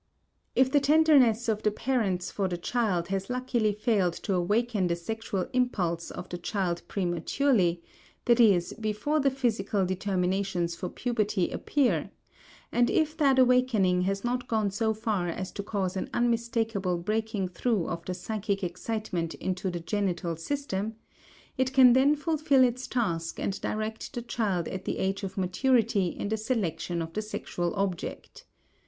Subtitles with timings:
[0.31, 4.87] * If the tenderness of the parents for the child has luckily failed to awaken
[4.87, 7.83] the sexual impulse of the child prematurely,
[8.27, 12.09] i.e., before the physical determinations for puberty appear,
[12.71, 17.47] and if that awakening has not gone so far as to cause an unmistakable breaking
[17.49, 20.95] through of the psychic excitement into the genital system,
[21.59, 26.07] it can then fulfill its task and direct the child at the age of maturity
[26.07, 28.45] in the selection of the sexual object.